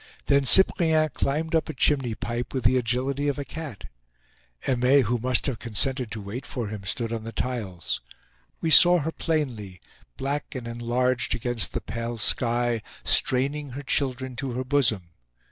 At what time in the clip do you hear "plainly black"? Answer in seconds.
9.11-10.55